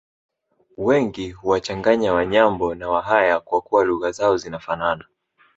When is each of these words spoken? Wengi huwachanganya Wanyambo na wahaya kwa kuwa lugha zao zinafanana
Wengi 0.77 1.31
huwachanganya 1.31 2.13
Wanyambo 2.13 2.75
na 2.75 2.89
wahaya 2.89 3.39
kwa 3.39 3.61
kuwa 3.61 3.85
lugha 3.85 4.11
zao 4.11 4.37
zinafanana 4.37 5.05